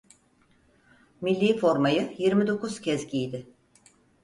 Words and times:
Milli 1.21 1.57
formayı 1.57 2.13
yirmi 2.17 2.47
dokuz 2.47 2.81
kez 2.81 3.07
giydi. 3.07 3.47